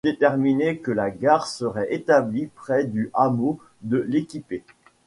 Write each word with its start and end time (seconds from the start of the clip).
Il 0.03 0.09
fut 0.09 0.13
déterminé 0.15 0.77
que 0.79 0.89
la 0.89 1.11
gare 1.11 1.45
serait 1.45 1.93
établie 1.93 2.47
près 2.47 2.85
du 2.85 3.11
hameau 3.13 3.59
de 3.83 3.97
l'Équipée. 3.97 4.63